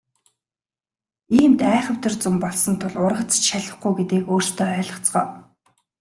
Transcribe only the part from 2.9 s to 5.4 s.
ургац ч шалихгүй гэдгийг өөрсдөө ойлгоцгоо.